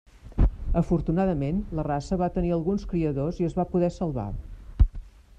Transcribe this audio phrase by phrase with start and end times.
[0.79, 4.27] Afortunadament, la raça va tenir alguns criadors i es va poder salvar.